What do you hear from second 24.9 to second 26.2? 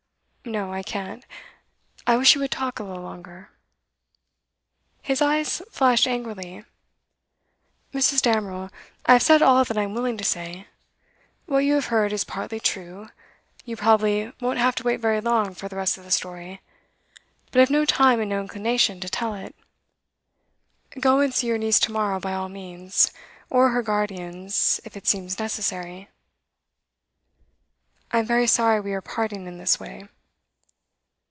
it seems necessary.